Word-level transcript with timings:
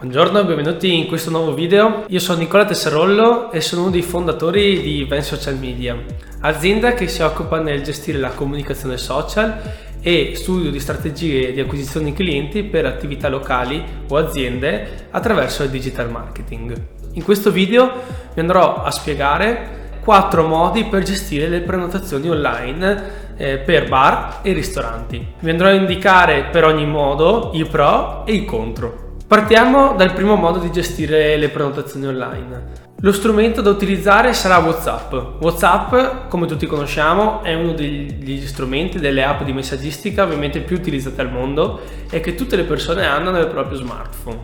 Buongiorno 0.00 0.40
e 0.40 0.44
benvenuti 0.46 0.96
in 0.96 1.06
questo 1.08 1.28
nuovo 1.28 1.52
video. 1.52 2.04
Io 2.08 2.20
sono 2.20 2.38
Nicola 2.38 2.64
Tesserollo 2.64 3.52
e 3.52 3.60
sono 3.60 3.82
uno 3.82 3.90
dei 3.90 4.00
fondatori 4.00 4.80
di 4.80 5.04
Ven 5.04 5.22
Social 5.22 5.58
Media, 5.58 5.94
azienda 6.40 6.94
che 6.94 7.06
si 7.06 7.20
occupa 7.20 7.60
nel 7.60 7.82
gestire 7.82 8.16
la 8.16 8.30
comunicazione 8.30 8.96
social 8.96 9.60
e 10.00 10.32
studio 10.36 10.70
di 10.70 10.80
strategie 10.80 11.52
di 11.52 11.60
acquisizione 11.60 12.14
clienti 12.14 12.62
per 12.62 12.86
attività 12.86 13.28
locali 13.28 13.84
o 14.08 14.16
aziende 14.16 15.08
attraverso 15.10 15.64
il 15.64 15.68
digital 15.68 16.10
marketing. 16.10 16.74
In 17.12 17.22
questo 17.22 17.50
video 17.50 17.92
vi 18.32 18.40
andrò 18.40 18.82
a 18.82 18.90
spiegare 18.90 19.98
quattro 20.02 20.46
modi 20.46 20.84
per 20.84 21.02
gestire 21.02 21.46
le 21.46 21.60
prenotazioni 21.60 22.30
online 22.30 23.34
eh, 23.36 23.58
per 23.58 23.86
bar 23.86 24.38
e 24.40 24.54
ristoranti. 24.54 25.34
Vi 25.40 25.50
andrò 25.50 25.68
a 25.68 25.72
indicare 25.72 26.44
per 26.44 26.64
ogni 26.64 26.86
modo 26.86 27.50
i 27.52 27.66
pro 27.66 28.24
e 28.24 28.32
i 28.32 28.46
contro. 28.46 29.08
Partiamo 29.30 29.94
dal 29.94 30.12
primo 30.12 30.34
modo 30.34 30.58
di 30.58 30.72
gestire 30.72 31.36
le 31.36 31.50
prenotazioni 31.50 32.04
online. 32.04 32.72
Lo 32.98 33.12
strumento 33.12 33.60
da 33.60 33.70
utilizzare 33.70 34.32
sarà 34.32 34.58
WhatsApp. 34.58 35.40
WhatsApp, 35.40 36.28
come 36.28 36.48
tutti 36.48 36.66
conosciamo, 36.66 37.40
è 37.44 37.54
uno 37.54 37.70
degli 37.70 38.44
strumenti, 38.44 38.98
delle 38.98 39.22
app 39.22 39.42
di 39.42 39.52
messaggistica 39.52 40.24
ovviamente 40.24 40.58
più 40.58 40.74
utilizzate 40.74 41.20
al 41.20 41.30
mondo 41.30 41.78
e 42.10 42.18
che 42.18 42.34
tutte 42.34 42.56
le 42.56 42.64
persone 42.64 43.06
hanno 43.06 43.30
nel 43.30 43.46
proprio 43.46 43.78
smartphone. 43.78 44.38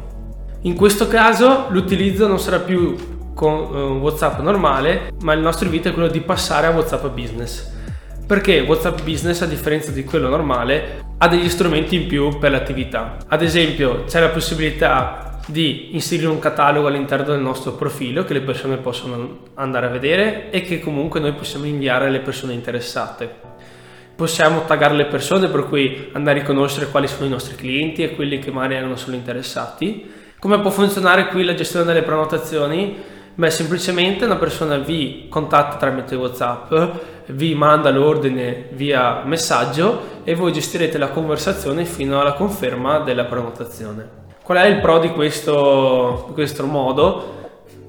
In 0.60 0.76
questo 0.76 1.08
caso 1.08 1.66
l'utilizzo 1.70 2.28
non 2.28 2.38
sarà 2.38 2.60
più 2.60 2.94
con 3.34 3.54
uh, 3.54 3.98
WhatsApp 3.98 4.38
normale, 4.38 5.10
ma 5.22 5.32
il 5.32 5.40
nostro 5.40 5.64
invito 5.64 5.88
è 5.88 5.92
quello 5.92 6.06
di 6.06 6.20
passare 6.20 6.68
a 6.68 6.70
WhatsApp 6.70 7.06
Business. 7.06 7.74
Perché 8.26 8.58
WhatsApp 8.58 9.02
Business, 9.02 9.42
a 9.42 9.46
differenza 9.46 9.92
di 9.92 10.02
quello 10.02 10.28
normale, 10.28 11.04
ha 11.18 11.28
degli 11.28 11.48
strumenti 11.48 11.94
in 11.94 12.08
più 12.08 12.38
per 12.38 12.50
l'attività. 12.50 13.18
Ad 13.28 13.40
esempio, 13.40 14.02
c'è 14.02 14.18
la 14.18 14.30
possibilità 14.30 15.38
di 15.46 15.94
inserire 15.94 16.26
un 16.26 16.40
catalogo 16.40 16.88
all'interno 16.88 17.26
del 17.26 17.38
nostro 17.38 17.74
profilo 17.74 18.24
che 18.24 18.32
le 18.32 18.40
persone 18.40 18.78
possono 18.78 19.42
andare 19.54 19.86
a 19.86 19.90
vedere 19.90 20.50
e 20.50 20.62
che 20.62 20.80
comunque 20.80 21.20
noi 21.20 21.34
possiamo 21.34 21.66
inviare 21.66 22.08
alle 22.08 22.18
persone 22.18 22.52
interessate. 22.52 23.32
Possiamo 24.16 24.64
taggare 24.64 24.94
le 24.94 25.06
persone 25.06 25.46
per 25.46 25.68
cui 25.68 26.08
andare 26.10 26.38
a 26.38 26.40
riconoscere 26.40 26.90
quali 26.90 27.06
sono 27.06 27.26
i 27.26 27.30
nostri 27.30 27.54
clienti 27.54 28.02
e 28.02 28.16
quelli 28.16 28.40
che 28.40 28.50
magari 28.50 28.84
non 28.84 28.98
sono 28.98 29.14
interessati. 29.14 30.10
Come 30.40 30.58
può 30.58 30.70
funzionare 30.70 31.28
qui 31.28 31.44
la 31.44 31.54
gestione 31.54 31.84
delle 31.84 32.02
prenotazioni? 32.02 33.14
Beh, 33.38 33.50
semplicemente 33.50 34.24
una 34.24 34.36
persona 34.36 34.78
vi 34.78 35.26
contatta 35.28 35.76
tramite 35.76 36.14
WhatsApp, 36.14 36.72
vi 37.26 37.54
manda 37.54 37.90
l'ordine 37.90 38.68
via 38.70 39.24
messaggio 39.26 40.22
e 40.24 40.34
voi 40.34 40.54
gestirete 40.54 40.96
la 40.96 41.10
conversazione 41.10 41.84
fino 41.84 42.18
alla 42.18 42.32
conferma 42.32 43.00
della 43.00 43.26
prenotazione. 43.26 44.08
Qual 44.42 44.56
è 44.56 44.64
il 44.64 44.80
pro 44.80 45.00
di 45.00 45.10
questo, 45.10 46.24
di 46.28 46.32
questo 46.32 46.64
modo? 46.64 47.34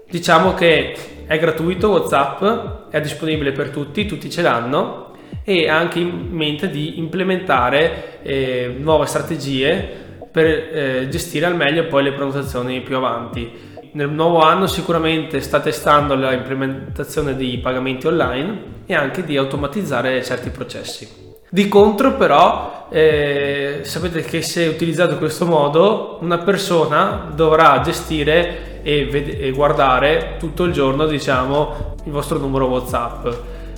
Diciamo 0.10 0.54
che 0.54 0.94
è 1.26 1.40
gratuito 1.40 1.92
WhatsApp, 1.92 2.90
è 2.90 3.00
disponibile 3.00 3.54
per 3.54 3.70
tutti, 3.70 4.06
tutti 4.06 4.30
ce 4.30 4.42
l'hanno 4.42 5.14
e 5.46 5.70
ha 5.70 5.78
anche 5.78 6.00
in 6.00 6.28
mente 6.30 6.70
di 6.70 7.00
implementare 7.00 8.20
eh, 8.22 8.76
nuove 8.78 9.06
strategie 9.06 10.06
per 10.30 10.46
eh, 10.46 11.08
gestire 11.10 11.46
al 11.46 11.56
meglio 11.56 11.88
poi 11.88 12.04
le 12.04 12.12
prenotazioni 12.12 12.82
più 12.82 12.98
avanti 12.98 13.76
nel 13.94 14.10
nuovo 14.10 14.42
anno 14.42 14.68
sicuramente 14.68 15.42
sta 15.42 15.60
testando 15.60 16.16
l'implementazione 16.16 17.36
di 17.36 17.58
pagamenti 17.58 18.08
online 18.08 18.76
e 18.86 18.96
anche 18.96 19.24
di 19.24 19.38
automatizzare 19.38 20.24
certi 20.24 20.50
processi. 20.50 21.26
Di 21.50 21.68
contro 21.70 22.16
però 22.16 22.88
eh, 22.90 23.80
sapete 23.84 24.22
che 24.22 24.42
se 24.42 24.68
utilizzate 24.68 25.14
in 25.14 25.18
questo 25.18 25.46
modo 25.46 26.18
una 26.22 26.40
persona 26.40 27.32
dovrà 27.34 27.80
gestire 27.82 28.82
e, 28.82 29.06
ved- 29.06 29.42
e, 29.42 29.52
guardare 29.52 30.36
tutto 30.40 30.64
il 30.64 30.74
giorno 30.74 31.06
diciamo 31.06 31.96
il 32.04 32.12
vostro 32.12 32.38
numero 32.38 32.68
whatsapp 32.68 33.28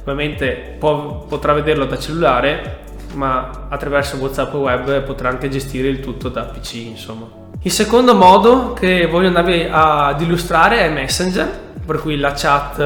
ovviamente 0.02 0.76
può, 0.78 1.26
potrà 1.28 1.54
vederlo 1.54 1.86
da 1.86 1.98
cellulare 1.98 2.80
ma 3.14 3.67
attraverso 3.70 4.17
whatsapp 4.17 4.54
web 4.54 5.02
potrà 5.02 5.30
anche 5.30 5.50
gestire 5.50 5.88
il 5.88 6.00
tutto 6.00 6.30
da 6.30 6.44
pc 6.44 6.73
insomma 6.73 7.39
il 7.61 7.71
secondo 7.71 8.15
modo 8.15 8.71
che 8.71 9.05
voglio 9.08 9.27
andarvi 9.27 9.67
ad 9.70 10.21
illustrare 10.21 10.80
è 10.80 10.89
Messenger, 10.89 11.59
per 11.86 11.99
cui 11.99 12.17
la 12.17 12.31
chat 12.31 12.80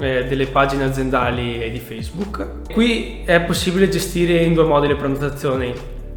eh, 0.00 0.24
delle 0.24 0.46
pagine 0.46 0.82
aziendali 0.82 1.62
e 1.62 1.70
di 1.70 1.78
Facebook. 1.78 2.72
Qui 2.72 3.22
è 3.24 3.40
possibile 3.42 3.88
gestire 3.88 4.42
in 4.42 4.54
due 4.54 4.64
modi 4.64 4.88
le 4.88 4.96
prenotazioni, 4.96 5.72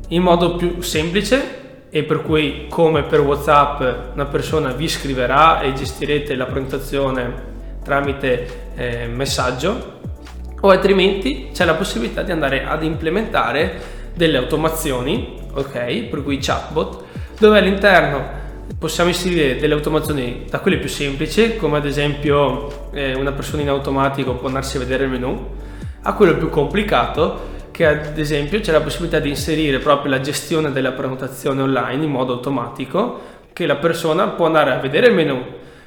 in 0.07 0.23
modo 0.23 0.55
più 0.55 0.81
semplice 0.81 1.57
e 1.91 2.01
per 2.01 2.23
cui 2.23 2.65
come 2.67 3.03
per 3.03 3.19
WhatsApp 3.19 4.13
una 4.13 4.25
persona 4.25 4.71
vi 4.71 4.87
scriverà 4.87 5.61
e 5.61 5.73
gestirete 5.73 6.35
la 6.35 6.45
prenotazione 6.45 7.47
tramite 7.83 8.71
eh, 8.75 9.05
messaggio 9.05 9.97
o 10.61 10.69
altrimenti 10.69 11.49
c'è 11.53 11.63
la 11.63 11.75
possibilità 11.75 12.23
di 12.23 12.31
andare 12.31 12.65
ad 12.65 12.83
implementare 12.83 13.97
delle 14.15 14.37
automazioni, 14.37 15.37
ok, 15.53 16.05
per 16.09 16.23
cui 16.23 16.39
chatbot 16.39 17.07
dove 17.39 17.57
all'interno 17.57 18.37
possiamo 18.77 19.09
inserire 19.09 19.57
delle 19.57 19.73
automazioni 19.73 20.45
da 20.49 20.59
quelle 20.59 20.77
più 20.77 20.89
semplici, 20.89 21.55
come 21.55 21.77
ad 21.77 21.85
esempio 21.85 22.91
eh, 22.91 23.15
una 23.15 23.31
persona 23.31 23.61
in 23.61 23.69
automatico 23.69 24.35
può 24.35 24.47
andarsi 24.47 24.75
a 24.75 24.79
vedere 24.79 25.05
il 25.05 25.09
menu, 25.09 25.47
a 26.03 26.13
quello 26.13 26.35
più 26.35 26.49
complicato, 26.49 27.57
che 27.71 27.85
ad 27.85 28.17
esempio 28.17 28.59
c'è 28.59 28.73
la 28.73 28.81
possibilità 28.81 29.19
di 29.19 29.29
inserire 29.29 29.79
proprio 29.79 30.11
la 30.11 30.19
gestione 30.19 30.71
della 30.71 30.91
prenotazione 30.91 31.61
online 31.61 32.03
in 32.03 32.11
modo 32.11 32.33
automatico, 32.33 33.21
che 33.53 33.65
la 33.65 33.77
persona 33.77 34.27
può 34.27 34.45
andare 34.45 34.71
a 34.71 34.77
vedere 34.77 35.07
il 35.07 35.13
menu, 35.13 35.41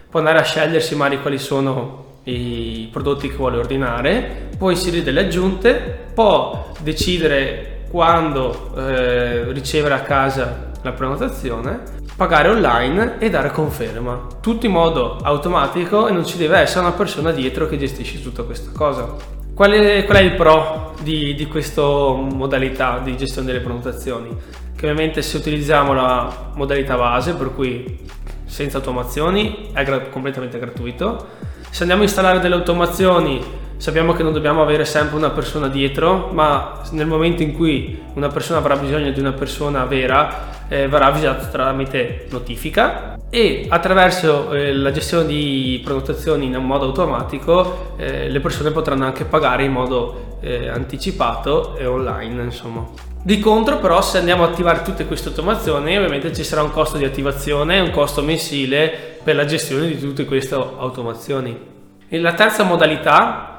può 0.08 0.20
andare 0.20 0.38
a 0.38 0.42
scegliersi 0.42 0.94
magari 0.96 1.20
quali 1.20 1.38
sono 1.38 2.20
i 2.24 2.88
prodotti 2.90 3.28
che 3.28 3.36
vuole 3.36 3.58
ordinare, 3.58 4.48
può 4.56 4.70
inserire 4.70 5.02
delle 5.02 5.20
aggiunte, 5.20 5.98
può 6.14 6.72
decidere 6.80 7.71
quando 7.92 8.72
eh, 8.74 9.52
ricevere 9.52 9.92
a 9.92 10.00
casa 10.00 10.70
la 10.80 10.92
prenotazione, 10.92 11.82
pagare 12.16 12.48
online 12.48 13.18
e 13.18 13.28
dare 13.28 13.50
conferma. 13.50 14.28
Tutto 14.40 14.64
in 14.64 14.72
modo 14.72 15.18
automatico 15.18 16.08
e 16.08 16.12
non 16.12 16.24
ci 16.24 16.38
deve 16.38 16.56
essere 16.56 16.80
una 16.80 16.92
persona 16.92 17.32
dietro 17.32 17.68
che 17.68 17.76
gestisce 17.76 18.22
tutta 18.22 18.44
questa 18.44 18.70
cosa. 18.74 19.14
Qual 19.54 19.70
è, 19.72 20.06
qual 20.06 20.16
è 20.16 20.22
il 20.22 20.34
pro 20.36 20.94
di, 21.02 21.34
di 21.34 21.46
questa 21.46 21.82
modalità 21.82 22.98
di 23.04 23.14
gestione 23.14 23.48
delle 23.48 23.60
prenotazioni? 23.60 24.34
Che 24.74 24.86
ovviamente 24.86 25.20
se 25.20 25.36
utilizziamo 25.36 25.92
la 25.92 26.50
modalità 26.54 26.96
base, 26.96 27.34
per 27.34 27.54
cui 27.54 27.98
senza 28.46 28.78
automazioni, 28.78 29.68
è 29.74 29.84
gra- 29.84 30.00
completamente 30.08 30.58
gratuito. 30.58 31.26
Se 31.68 31.82
andiamo 31.82 32.00
a 32.00 32.06
installare 32.06 32.40
delle 32.40 32.54
automazioni 32.54 33.60
sappiamo 33.82 34.12
che 34.12 34.22
non 34.22 34.32
dobbiamo 34.32 34.62
avere 34.62 34.84
sempre 34.84 35.16
una 35.16 35.30
persona 35.30 35.66
dietro, 35.66 36.28
ma 36.30 36.82
nel 36.92 37.08
momento 37.08 37.42
in 37.42 37.52
cui 37.52 38.00
una 38.14 38.28
persona 38.28 38.60
avrà 38.60 38.76
bisogno 38.76 39.10
di 39.10 39.18
una 39.18 39.32
persona 39.32 39.84
vera, 39.86 40.50
eh, 40.68 40.86
verrà 40.86 41.06
avvisato 41.06 41.48
tramite 41.50 42.26
notifica 42.30 43.18
e 43.28 43.66
attraverso 43.68 44.52
eh, 44.52 44.72
la 44.72 44.92
gestione 44.92 45.26
di 45.26 45.80
prenotazioni 45.82 46.46
in 46.46 46.54
modo 46.58 46.84
automatico 46.84 47.94
eh, 47.96 48.28
le 48.28 48.38
persone 48.38 48.70
potranno 48.70 49.04
anche 49.04 49.24
pagare 49.24 49.64
in 49.64 49.72
modo 49.72 50.36
eh, 50.42 50.68
anticipato 50.68 51.76
e 51.76 51.84
online, 51.84 52.40
insomma. 52.40 52.86
Di 53.20 53.40
contro 53.40 53.78
però 53.78 54.00
se 54.00 54.18
andiamo 54.18 54.44
a 54.44 54.46
attivare 54.46 54.82
tutte 54.82 55.06
queste 55.06 55.30
automazioni 55.30 55.96
ovviamente 55.96 56.32
ci 56.32 56.44
sarà 56.44 56.62
un 56.62 56.70
costo 56.70 56.98
di 56.98 57.04
attivazione 57.04 57.78
e 57.78 57.80
un 57.80 57.90
costo 57.90 58.22
mensile 58.22 59.18
per 59.24 59.34
la 59.34 59.44
gestione 59.44 59.88
di 59.88 59.98
tutte 59.98 60.24
queste 60.24 60.54
automazioni. 60.54 61.70
E 62.08 62.20
la 62.20 62.34
terza 62.34 62.62
modalità 62.62 63.51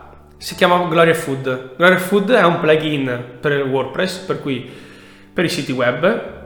si 0.44 0.56
chiama 0.56 0.78
Gloria 0.90 1.14
Food. 1.14 1.76
Gloria 1.78 1.98
Food 1.98 2.32
è 2.32 2.44
un 2.44 2.60
plugin 2.60 3.38
per 3.40 3.64
WordPress, 3.64 4.18
per 4.18 4.42
cui 4.42 4.70
per 5.34 5.46
i 5.46 5.50
siti 5.50 5.72
web, 5.72 6.42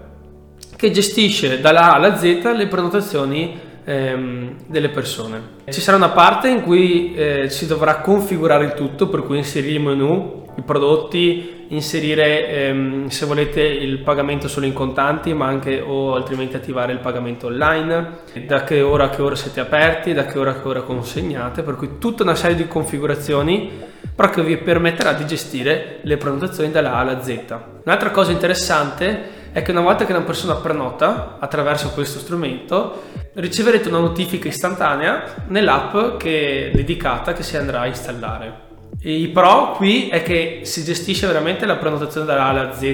che 0.76 0.92
gestisce 0.92 1.60
dalla 1.60 1.90
A 1.90 1.94
alla 1.96 2.16
Z 2.16 2.24
le 2.56 2.68
prenotazioni 2.68 3.60
ehm, 3.84 4.54
delle 4.68 4.90
persone. 4.90 5.42
Ci 5.68 5.82
sarà 5.82 5.98
una 5.98 6.10
parte 6.10 6.48
in 6.48 6.62
cui 6.62 7.16
eh, 7.16 7.50
si 7.50 7.66
dovrà 7.66 7.96
configurare 8.02 8.66
il 8.66 8.76
tutto, 8.76 9.08
per 9.08 9.24
cui 9.24 9.38
inserire 9.38 9.74
il 9.74 9.82
menu, 9.82 10.46
i 10.58 10.62
prodotti, 10.64 11.66
inserire 11.70 12.50
ehm, 12.50 13.08
se 13.08 13.26
volete 13.26 13.62
il 13.62 14.00
pagamento 14.00 14.48
solo 14.48 14.66
in 14.66 14.74
contanti, 14.74 15.34
ma 15.34 15.46
anche 15.46 15.80
o 15.80 16.16
altrimenti 16.16 16.56
attivare 16.56 16.94
il 16.94 17.00
pagamento 17.00 17.48
online, 17.48 18.20
da 18.46 18.64
che 18.64 18.82
ora 18.82 19.06
a 19.06 19.10
che 19.10 19.22
ora 19.22 19.36
siete 19.36 19.60
aperti, 19.60 20.14
da 20.14 20.26
che 20.26 20.40
ora 20.40 20.52
a 20.52 20.62
che 20.62 20.68
ora 20.68 20.82
consegnate, 20.82 21.62
per 21.62 21.76
cui 21.76 21.98
tutta 22.00 22.24
una 22.24 22.36
serie 22.36 22.56
di 22.56 22.68
configurazioni 22.68 23.96
però 24.18 24.32
che 24.32 24.42
vi 24.42 24.58
permetterà 24.58 25.14
di 25.14 25.28
gestire 25.28 26.00
le 26.02 26.18
prenotazioni 26.18 26.72
dalla 26.72 26.94
A 26.94 27.00
alla 27.02 27.22
Z. 27.22 27.40
Un'altra 27.84 28.10
cosa 28.10 28.32
interessante 28.32 29.36
è 29.52 29.62
che 29.62 29.70
una 29.70 29.82
volta 29.82 30.06
che 30.06 30.12
una 30.12 30.24
persona 30.24 30.56
prenota 30.56 31.38
attraverso 31.40 31.92
questo 31.92 32.18
strumento 32.18 33.04
riceverete 33.34 33.90
una 33.90 34.00
notifica 34.00 34.48
istantanea 34.48 35.46
nell'app 35.50 36.18
che 36.18 36.72
è 36.72 36.76
dedicata 36.76 37.34
che 37.34 37.44
si 37.44 37.58
andrà 37.58 37.82
a 37.82 37.86
installare. 37.86 38.67
I 39.00 39.28
pro 39.28 39.74
qui 39.74 40.10
è 40.10 40.24
che 40.24 40.62
si 40.64 40.84
gestisce 40.84 41.28
veramente 41.28 41.68
la 41.68 41.76
prenotazione 41.76 42.26
dalla 42.26 42.46
A 42.46 42.50
alla 42.50 42.74
Z 42.74 42.86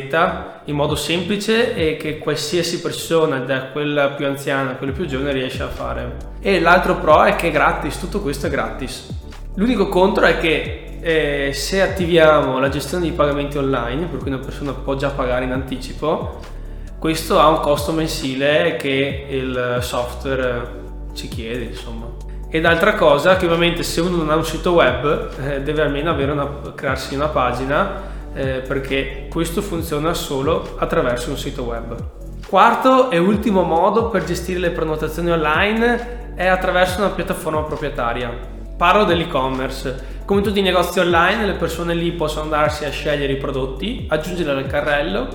in 0.65 0.75
modo 0.75 0.95
semplice 0.95 1.75
e 1.75 1.95
che 1.95 2.17
qualsiasi 2.17 2.81
persona, 2.81 3.39
da 3.39 3.67
quella 3.67 4.09
più 4.09 4.25
anziana 4.25 4.71
a 4.71 4.75
quella 4.75 4.91
più 4.91 5.05
giovane, 5.05 5.31
riesce 5.31 5.63
a 5.63 5.69
fare. 5.69 6.17
E 6.41 6.59
l'altro 6.59 6.97
pro 6.97 7.23
è 7.23 7.37
che 7.37 7.47
è 7.47 7.51
gratis, 7.51 7.97
tutto 7.99 8.19
questo 8.19 8.47
è 8.47 8.49
gratis. 8.49 9.07
L'unico 9.55 9.87
contro 9.87 10.25
è 10.25 10.39
che 10.39 10.97
eh, 10.99 11.53
se 11.53 11.81
attiviamo 11.81 12.59
la 12.59 12.69
gestione 12.69 13.05
dei 13.05 13.13
pagamenti 13.13 13.57
online, 13.57 14.05
per 14.07 14.19
cui 14.19 14.29
una 14.29 14.39
persona 14.39 14.73
può 14.73 14.95
già 14.95 15.09
pagare 15.09 15.45
in 15.45 15.51
anticipo, 15.51 16.41
questo 16.99 17.39
ha 17.39 17.47
un 17.47 17.61
costo 17.61 17.93
mensile 17.93 18.75
che 18.75 19.25
il 19.29 19.77
software 19.81 20.81
ci 21.13 21.29
chiede, 21.29 21.63
insomma. 21.63 22.22
Ed 22.55 22.65
altra 22.65 22.93
cosa 22.93 23.35
che 23.35 23.45
ovviamente 23.47 23.81
se 23.81 23.99
uno 23.99 24.17
non 24.17 24.29
ha 24.29 24.35
un 24.35 24.45
sito 24.45 24.73
web 24.73 25.31
eh, 25.39 25.61
deve 25.61 25.81
almeno 25.81 26.13
una, 26.13 26.47
crearsi 26.75 27.15
una 27.15 27.29
pagina 27.29 27.99
eh, 28.31 28.59
perché 28.59 29.25
questo 29.27 29.63
funziona 29.63 30.13
solo 30.13 30.75
attraverso 30.77 31.31
un 31.31 31.37
sito 31.39 31.63
web. 31.63 31.97
Quarto 32.47 33.09
e 33.09 33.17
ultimo 33.17 33.63
modo 33.63 34.09
per 34.09 34.25
gestire 34.25 34.59
le 34.59 34.69
prenotazioni 34.69 35.31
online 35.31 36.35
è 36.35 36.45
attraverso 36.45 36.99
una 36.99 37.09
piattaforma 37.09 37.63
proprietaria. 37.63 38.31
Parlo 38.77 39.03
dell'e-commerce. 39.03 40.21
Come 40.23 40.41
tutti 40.41 40.59
i 40.59 40.61
negozi 40.61 40.99
online, 40.99 41.47
le 41.47 41.53
persone 41.53 41.95
lì 41.95 42.11
possono 42.11 42.43
andarsi 42.43 42.85
a 42.85 42.91
scegliere 42.91 43.33
i 43.33 43.37
prodotti, 43.37 44.05
aggiungerli 44.07 44.51
al 44.61 44.67
carrello 44.67 45.27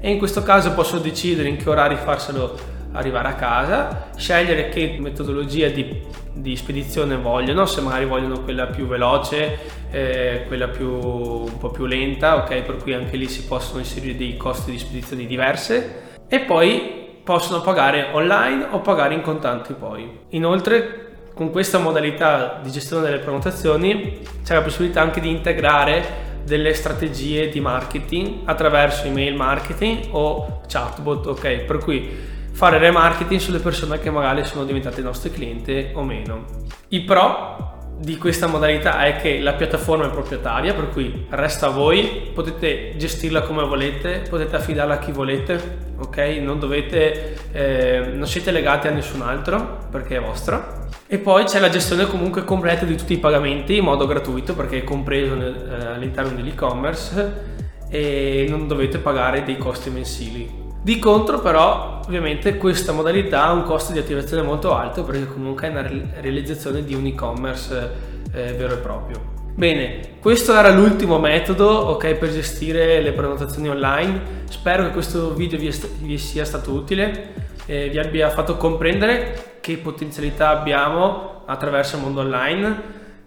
e 0.00 0.10
in 0.10 0.18
questo 0.18 0.42
caso 0.42 0.74
possono 0.74 1.00
decidere 1.00 1.48
in 1.48 1.56
che 1.56 1.70
orari 1.70 1.96
farselo 1.96 2.76
arrivare 2.92 3.28
a 3.28 3.34
casa, 3.34 4.08
scegliere 4.16 4.68
che 4.68 4.96
metodologia 4.98 5.68
di, 5.68 6.02
di 6.32 6.56
spedizione 6.56 7.16
vogliono, 7.16 7.66
se 7.66 7.80
magari 7.80 8.06
vogliono 8.06 8.40
quella 8.42 8.66
più 8.66 8.86
veloce, 8.86 9.58
eh, 9.90 10.44
quella 10.46 10.68
più, 10.68 10.88
un 10.88 11.58
po' 11.58 11.70
più 11.70 11.86
lenta, 11.86 12.36
ok, 12.36 12.62
per 12.62 12.76
cui 12.76 12.94
anche 12.94 13.16
lì 13.16 13.28
si 13.28 13.44
possono 13.44 13.78
inserire 13.78 14.16
dei 14.16 14.36
costi 14.36 14.70
di 14.70 14.78
spedizione 14.78 15.26
diverse 15.26 16.06
e 16.28 16.40
poi 16.40 17.20
possono 17.22 17.60
pagare 17.60 18.08
online 18.12 18.68
o 18.70 18.80
pagare 18.80 19.14
in 19.14 19.20
contanti 19.20 19.74
poi. 19.74 20.20
Inoltre 20.30 21.06
con 21.34 21.50
questa 21.50 21.78
modalità 21.78 22.58
di 22.62 22.70
gestione 22.70 23.04
delle 23.04 23.18
prenotazioni 23.18 24.18
c'è 24.42 24.54
la 24.54 24.62
possibilità 24.62 25.02
anche 25.02 25.20
di 25.20 25.30
integrare 25.30 26.26
delle 26.44 26.72
strategie 26.72 27.48
di 27.48 27.60
marketing 27.60 28.40
attraverso 28.44 29.06
email 29.06 29.34
marketing 29.34 30.08
o 30.12 30.62
chatbot, 30.66 31.26
ok? 31.26 31.58
Per 31.58 31.78
cui 31.78 32.36
fare 32.58 32.78
remarketing 32.78 33.38
sulle 33.38 33.60
persone 33.60 34.00
che 34.00 34.10
magari 34.10 34.44
sono 34.44 34.64
diventate 34.64 35.00
nostre 35.00 35.30
clienti 35.30 35.90
o 35.92 36.02
meno. 36.02 36.44
I 36.88 37.02
pro 37.02 37.92
di 38.00 38.18
questa 38.18 38.48
modalità 38.48 39.04
è 39.04 39.14
che 39.14 39.38
la 39.38 39.52
piattaforma 39.52 40.06
è 40.06 40.10
proprietaria, 40.10 40.74
per 40.74 40.88
cui 40.88 41.26
resta 41.28 41.68
a 41.68 41.70
voi, 41.70 42.32
potete 42.34 42.94
gestirla 42.96 43.42
come 43.42 43.64
volete, 43.64 44.24
potete 44.28 44.56
affidarla 44.56 44.94
a 44.94 44.98
chi 44.98 45.12
volete, 45.12 45.78
ok? 45.98 46.16
Non 46.40 46.58
dovete, 46.58 47.36
eh, 47.52 48.10
non 48.12 48.26
siete 48.26 48.50
legati 48.50 48.88
a 48.88 48.90
nessun 48.90 49.22
altro 49.22 49.86
perché 49.88 50.16
è 50.16 50.20
vostra. 50.20 50.88
E 51.06 51.18
poi 51.18 51.44
c'è 51.44 51.60
la 51.60 51.68
gestione 51.68 52.08
comunque 52.08 52.42
completa 52.42 52.84
di 52.84 52.96
tutti 52.96 53.12
i 53.12 53.18
pagamenti 53.18 53.76
in 53.76 53.84
modo 53.84 54.04
gratuito 54.04 54.56
perché 54.56 54.78
è 54.78 54.84
compreso 54.84 55.36
nel, 55.36 55.54
eh, 55.54 55.86
all'interno 55.94 56.34
dell'e-commerce 56.34 57.56
e 57.88 58.46
non 58.48 58.66
dovete 58.66 58.98
pagare 58.98 59.44
dei 59.44 59.58
costi 59.58 59.90
mensili. 59.90 60.66
Di 60.88 60.98
contro 60.98 61.40
però 61.40 62.00
ovviamente 62.06 62.56
questa 62.56 62.92
modalità 62.92 63.44
ha 63.44 63.52
un 63.52 63.62
costo 63.64 63.92
di 63.92 63.98
attivazione 63.98 64.42
molto 64.42 64.74
alto 64.74 65.04
perché 65.04 65.26
comunque 65.26 65.66
è 65.66 65.70
una 65.70 65.86
realizzazione 66.22 66.82
di 66.82 66.94
un 66.94 67.04
e-commerce 67.04 67.90
eh, 68.32 68.54
vero 68.54 68.72
e 68.72 68.76
proprio. 68.78 69.20
Bene, 69.54 70.16
questo 70.18 70.56
era 70.56 70.70
l'ultimo 70.70 71.18
metodo 71.18 71.90
okay, 71.90 72.16
per 72.16 72.30
gestire 72.30 73.02
le 73.02 73.12
prenotazioni 73.12 73.68
online. 73.68 74.44
Spero 74.48 74.84
che 74.84 74.92
questo 74.92 75.34
video 75.34 75.58
vi, 75.58 75.70
vi 75.98 76.16
sia 76.16 76.46
stato 76.46 76.72
utile 76.72 77.34
e 77.66 77.90
vi 77.90 77.98
abbia 77.98 78.30
fatto 78.30 78.56
comprendere 78.56 79.58
che 79.60 79.76
potenzialità 79.76 80.48
abbiamo 80.48 81.42
attraverso 81.44 81.96
il 81.96 82.02
mondo 82.02 82.20
online. 82.20 82.82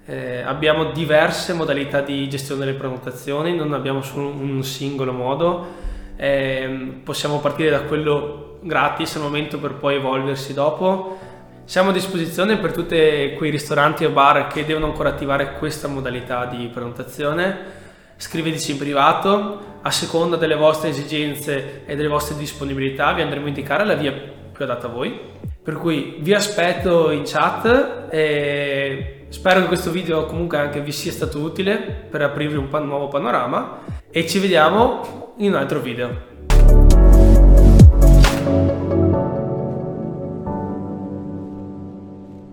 Eh, 0.07 0.41
abbiamo 0.41 0.85
diverse 0.85 1.53
modalità 1.53 2.01
di 2.01 2.27
gestione 2.27 2.65
delle 2.65 2.75
prenotazioni, 2.75 3.55
non 3.55 3.73
abbiamo 3.73 4.01
solo 4.01 4.29
un 4.29 4.63
singolo 4.63 5.11
modo 5.11 5.89
eh, 6.21 7.00
possiamo 7.03 7.39
partire 7.39 7.71
da 7.71 7.81
quello 7.81 8.59
gratis 8.62 9.15
al 9.15 9.23
momento 9.23 9.57
per 9.57 9.73
poi 9.73 9.95
evolversi 9.95 10.53
dopo. 10.53 11.18
Siamo 11.63 11.89
a 11.89 11.94
disposizione 11.94 12.57
per 12.57 12.73
tutti 12.73 13.33
quei 13.35 13.50
ristoranti 13.50 14.03
e 14.03 14.09
bar 14.09 14.45
che 14.45 14.63
devono 14.63 14.85
ancora 14.85 15.09
attivare 15.09 15.53
questa 15.53 15.88
modalità 15.88 16.45
di 16.45 16.69
prenotazione. 16.71 17.57
Scriveteci 18.18 18.73
in 18.73 18.77
privato, 18.77 19.79
a 19.81 19.89
seconda 19.89 20.35
delle 20.35 20.53
vostre 20.53 20.89
esigenze 20.89 21.85
e 21.88 21.95
delle 21.95 22.07
vostre 22.07 22.38
disponibilità 22.38 23.13
vi 23.13 23.24
andremo 23.24 23.45
a 23.45 23.47
indicare 23.47 23.83
la 23.83 23.95
via 23.95 24.12
più 24.12 24.63
adatta 24.63 24.85
a 24.85 24.91
voi. 24.91 25.19
Per 25.63 25.74
cui 25.75 26.17
vi 26.19 26.35
aspetto 26.35 27.09
in 27.09 27.24
chat 27.25 28.09
e 28.12 29.25
spero 29.29 29.62
che 29.62 29.65
questo 29.65 29.89
video 29.89 30.25
comunque 30.27 30.59
anche 30.59 30.81
vi 30.81 30.91
sia 30.91 31.12
stato 31.12 31.39
utile 31.39 31.77
per 31.77 32.21
aprirvi 32.21 32.57
un 32.57 32.67
nuovo 32.85 33.07
panorama 33.07 33.79
e 34.12 34.27
ci 34.27 34.38
vediamo 34.38 35.20
in 35.37 35.53
un 35.53 35.55
altro 35.55 35.79
video. 35.79 36.30